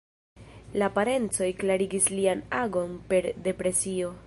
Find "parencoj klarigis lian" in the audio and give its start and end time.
0.95-2.43